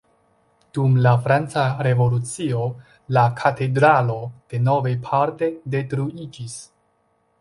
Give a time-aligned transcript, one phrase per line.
[0.77, 2.63] Dum la Franca Revolucio
[3.17, 4.17] la katedralo
[4.55, 6.57] denove parte detruiĝis.